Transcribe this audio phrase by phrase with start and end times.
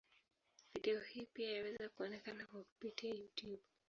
[0.73, 3.59] Video hii pia yaweza kuonekana kwa kupitia Youtube.